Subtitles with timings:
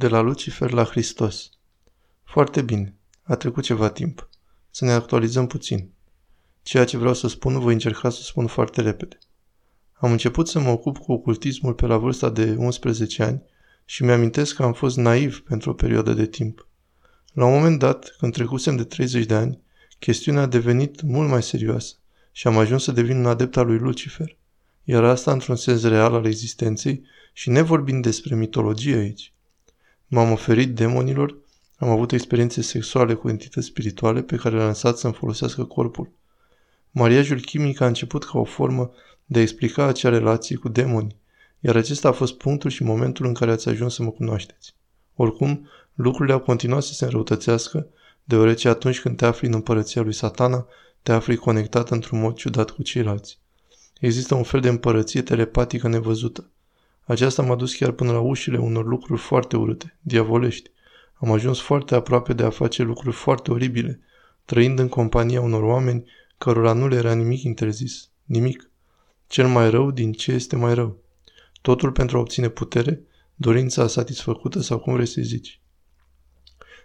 [0.00, 1.50] De la Lucifer la Hristos.
[2.24, 2.94] Foarte bine.
[3.22, 4.28] A trecut ceva timp.
[4.70, 5.90] Să ne actualizăm puțin.
[6.62, 9.18] Ceea ce vreau să spun voi încerca să spun foarte repede.
[9.92, 13.42] Am început să mă ocup cu ocultismul pe la vârsta de 11 ani
[13.84, 16.66] și mi-amintesc că am fost naiv pentru o perioadă de timp.
[17.32, 19.60] La un moment dat, când trecusem de 30 de ani,
[19.98, 21.94] chestiunea a devenit mult mai serioasă
[22.32, 24.36] și am ajuns să devin un adept al lui Lucifer.
[24.84, 29.34] Iar asta într-un sens real al existenței și ne vorbind despre mitologie aici.
[30.12, 31.36] M-am oferit demonilor,
[31.76, 36.10] am avut experiențe sexuale cu entități spirituale pe care le-am lăsat să-mi folosească corpul.
[36.90, 38.90] Mariajul chimic a început ca o formă
[39.24, 41.16] de a explica acea relație cu demoni,
[41.60, 44.74] iar acesta a fost punctul și momentul în care ați ajuns să mă cunoașteți.
[45.14, 47.86] Oricum, lucrurile au continuat să se înrăutățească,
[48.24, 50.66] deoarece atunci când te afli în împărăția lui satana,
[51.02, 53.38] te afli conectat într-un mod ciudat cu ceilalți.
[54.00, 56.50] Există un fel de împărăție telepatică nevăzută.
[57.10, 60.70] Aceasta m-a dus chiar până la ușile unor lucruri foarte urâte, diavolești.
[61.14, 64.00] Am ajuns foarte aproape de a face lucruri foarte oribile,
[64.44, 68.10] trăind în compania unor oameni cărora nu le era nimic interzis.
[68.24, 68.70] Nimic.
[69.26, 71.02] Cel mai rău din ce este mai rău.
[71.60, 73.02] Totul pentru a obține putere,
[73.34, 75.60] dorința satisfăcută sau cum vrei să zici.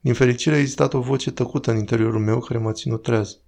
[0.00, 3.38] Din fericire a existat o voce tăcută în interiorul meu care m-a ținut treaz.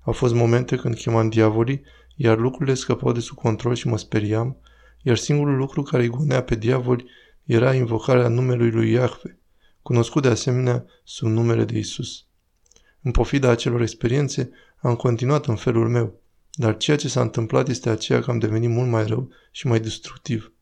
[0.00, 1.82] Au fost momente când chemam diavolii,
[2.16, 4.56] iar lucrurile scăpau de sub control și mă speriam,
[5.06, 7.04] iar singurul lucru care îi gonea pe diavoli
[7.44, 9.38] era invocarea numelui lui Iahve,
[9.82, 12.24] cunoscut de asemenea sub numele de Isus.
[13.02, 16.20] În pofida acelor experiențe, am continuat în felul meu,
[16.52, 19.80] dar ceea ce s-a întâmplat este aceea că am devenit mult mai rău și mai
[19.80, 20.52] destructiv.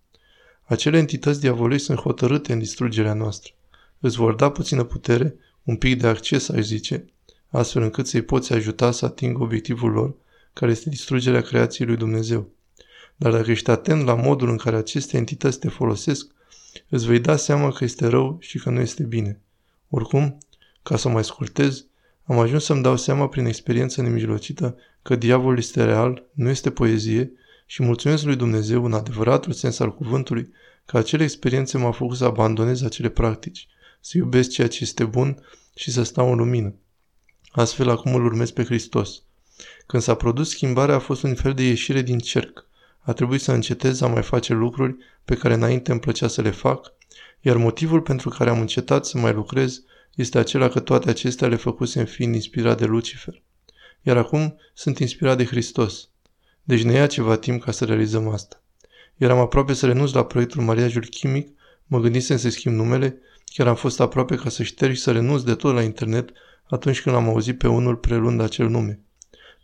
[0.63, 3.53] Acele entități diavolești sunt hotărâte în distrugerea noastră.
[4.01, 7.05] Îți vor da puțină putere, un pic de acces, aș zice,
[7.49, 10.15] astfel încât să-i poți ajuta să atingă obiectivul lor,
[10.53, 12.51] care este distrugerea creației lui Dumnezeu.
[13.23, 16.27] Dar dacă ești atent la modul în care aceste entități te folosesc,
[16.89, 19.41] îți vei da seama că este rău și că nu este bine.
[19.89, 20.39] Oricum,
[20.83, 21.85] ca să mai scurtez,
[22.25, 27.33] am ajuns să-mi dau seama prin experiență nemijlocită că diavolul este real, nu este poezie
[27.67, 30.53] și mulțumesc lui Dumnezeu în adevăratul sens al cuvântului
[30.85, 33.69] că acele experiențe m-au făcut să abandonez acele practici,
[34.01, 35.45] să iubesc ceea ce este bun
[35.75, 36.75] și să stau în lumină.
[37.51, 39.23] Astfel acum îl urmez pe Hristos.
[39.87, 42.71] Când s-a produs schimbarea a fost un fel de ieșire din cerc.
[43.03, 46.51] A trebuit să încetez a mai face lucruri pe care înainte îmi plăcea să le
[46.51, 46.93] fac,
[47.41, 49.83] iar motivul pentru care am încetat să mai lucrez
[50.15, 53.43] este acela că toate acestea le făcusem fiind inspirat de Lucifer.
[54.03, 56.09] Iar acum sunt inspirat de Hristos.
[56.63, 58.63] Deci ne ia ceva timp ca să realizăm asta.
[59.17, 63.75] Eram aproape să renunț la proiectul mariajul chimic, mă gândisem să schimb numele, chiar am
[63.75, 66.31] fost aproape ca să șterg și să renunț de tot la internet
[66.65, 69.01] atunci când am auzit pe unul prelund acel nume.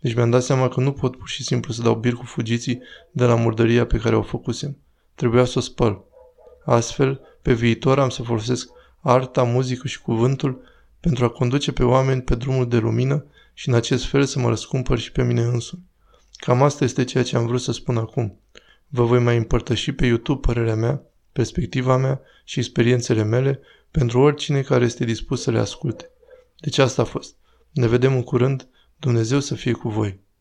[0.00, 2.82] Deci mi-am dat seama că nu pot pur și simplu să dau bir cu fugiții
[3.10, 4.76] de la murdăria pe care o făcusem.
[5.14, 6.04] Trebuia să o spăl.
[6.64, 8.68] Astfel, pe viitor am să folosesc
[9.00, 10.62] arta, muzică și cuvântul
[11.00, 14.48] pentru a conduce pe oameni pe drumul de lumină și în acest fel să mă
[14.48, 15.82] răscumpăr și pe mine însumi.
[16.32, 18.40] Cam asta este ceea ce am vrut să spun acum.
[18.88, 23.60] Vă voi mai împărtăși pe YouTube părerea mea, perspectiva mea și experiențele mele
[23.90, 26.10] pentru oricine care este dispus să le asculte.
[26.60, 27.34] Deci asta a fost.
[27.70, 28.68] Ne vedem în curând.
[29.00, 30.20] Dumnezeu să fie cu voi.